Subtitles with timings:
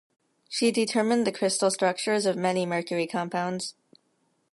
[0.49, 3.75] She determined the crystal structures of many mercury compounds.